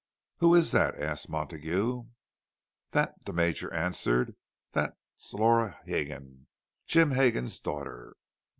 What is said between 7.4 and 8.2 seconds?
daughter."